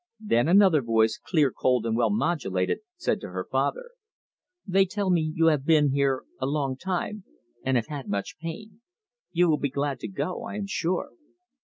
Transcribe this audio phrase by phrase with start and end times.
[0.19, 3.91] Then another voice, clear and cold, and well modulated, said to her father:
[4.65, 7.23] "They tell me you have been here a long time,
[7.63, 8.81] and have had much pain.
[9.31, 11.09] You will be glad to go, I am sure."